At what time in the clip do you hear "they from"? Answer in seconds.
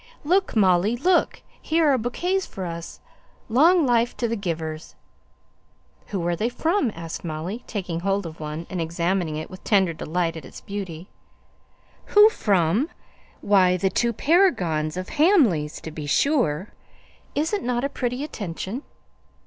6.35-6.91